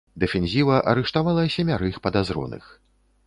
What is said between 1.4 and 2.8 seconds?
семярых падазроных.